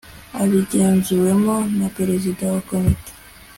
[0.41, 3.11] abigenzuwemo na prezida wa komite